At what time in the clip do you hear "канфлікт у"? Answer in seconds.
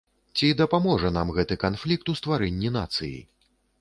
1.65-2.19